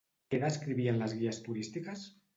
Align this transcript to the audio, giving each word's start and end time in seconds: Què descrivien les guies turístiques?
Què 0.33 0.39
descrivien 0.43 0.97
les 1.03 1.13
guies 1.21 1.41
turístiques? 1.49 2.09